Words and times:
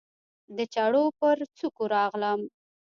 د 0.55 0.57
چړو 0.73 1.03
پر 1.19 1.37
څوکو 1.57 1.83
راغلم 1.95 2.39